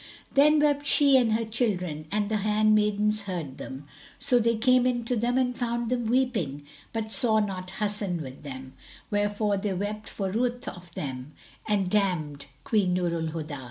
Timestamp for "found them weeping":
5.55-6.65